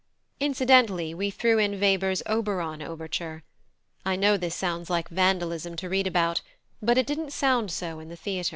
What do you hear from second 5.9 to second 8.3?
about, but it didn't sound so in the